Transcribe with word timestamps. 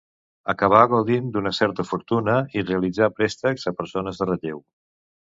Acabà 0.51 0.77
gaudint 0.91 1.25
d'una 1.35 1.51
certa 1.57 1.85
fortuna 1.89 2.37
i 2.59 2.63
realitzà 2.69 3.09
préstecs 3.19 3.67
a 3.73 3.75
persones 3.83 4.23
de 4.23 4.29
relleu. 4.31 4.63